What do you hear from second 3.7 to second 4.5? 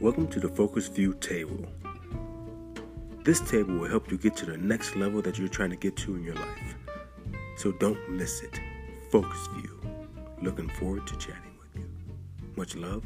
will help you get to